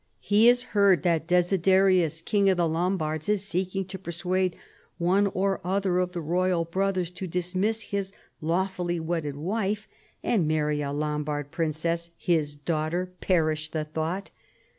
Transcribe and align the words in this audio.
He 0.19 0.47
has 0.47 0.63
heard 0.73 1.03
that 1.03 1.27
Desiderius 1.27 2.21
King 2.25 2.49
of 2.49 2.57
the 2.57 2.67
Lombards 2.67 3.29
is 3.29 3.45
seeking 3.45 3.85
to 3.85 3.99
persuade 3.99 4.55
one 4.97 5.27
or 5.27 5.61
other 5.63 5.99
of 5.99 6.13
the 6.13 6.21
royal 6.21 6.65
brothers 6.65 7.11
to 7.11 7.27
dis 7.27 7.53
miss 7.53 7.81
his 7.81 8.11
lawfully 8.41 8.99
wedded 8.99 9.35
wife 9.35 9.87
and 10.23 10.47
marry 10.47 10.81
a 10.81 10.91
Lombard 10.91 11.51
princess, 11.51 12.09
his 12.17 12.55
daughter. 12.55 13.11
Perish 13.21 13.69
the 13.69 13.83
thought 13.85 14.31